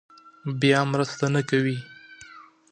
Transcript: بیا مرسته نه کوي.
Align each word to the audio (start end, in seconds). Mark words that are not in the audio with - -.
بیا 0.59 0.79
مرسته 0.91 1.25
نه 1.35 1.41
کوي. 1.49 1.77